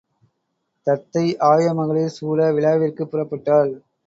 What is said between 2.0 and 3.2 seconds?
சூழ விழாவிற்குப்